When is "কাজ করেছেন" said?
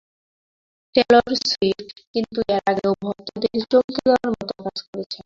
4.59-5.19